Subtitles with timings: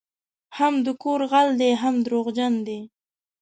[0.57, 2.79] هم د کور غل دی هم دروغجن دی